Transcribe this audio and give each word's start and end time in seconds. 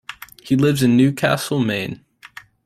He 0.41 0.55
lives 0.55 0.81
in 0.81 0.97
Newcastle, 0.97 1.59
Maine. 1.59 2.03